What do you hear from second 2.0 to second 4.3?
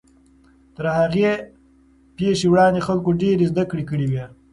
پیښې وړاندې خلکو ډېرې زدهکړې کړې وې.